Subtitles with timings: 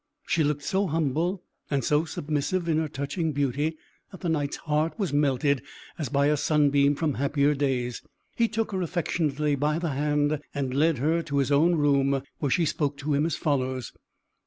[0.25, 3.77] She looked so humble, and so submissive in her touching beauty,
[4.11, 5.61] that the Knight's heart was melted,
[5.99, 8.01] as by a sunbeam from happier days.
[8.35, 12.49] He took her affectionately by the hand, and led her to his own room, where
[12.49, 13.93] she spoke to him as follows.